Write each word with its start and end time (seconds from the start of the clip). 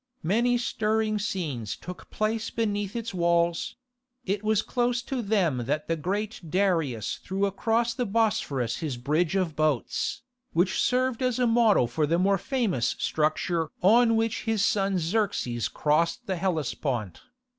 Many 0.23 0.57
stirring 0.57 1.19
scenes 1.19 1.75
took 1.75 2.09
place 2.09 2.49
beneath 2.49 2.95
its 2.95 3.13
walls: 3.13 3.75
it 4.25 4.43
was 4.43 4.63
close 4.63 5.03
to 5.03 5.21
them 5.21 5.65
that 5.65 5.87
the 5.87 5.95
great 5.95 6.41
Darius 6.49 7.17
threw 7.23 7.45
across 7.45 7.93
the 7.93 8.07
Bosphorus 8.07 8.77
his 8.77 8.97
bridge 8.97 9.35
of 9.35 9.55
boats, 9.55 10.23
which 10.53 10.81
served 10.81 11.21
as 11.21 11.37
a 11.37 11.45
model 11.45 11.85
for 11.85 12.07
the 12.07 12.17
more 12.17 12.39
famous 12.39 12.95
structure 12.97 13.69
on 13.83 14.15
which 14.15 14.45
his 14.45 14.65
son 14.65 14.97
Xerxes 14.97 15.67
crossed 15.67 16.25
the 16.25 16.35
Hellespont. 16.37 17.21